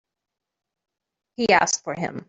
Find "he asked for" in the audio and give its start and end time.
1.37-1.93